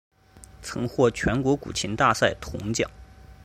[0.63, 2.89] 曾获全国古琴大赛铜奖。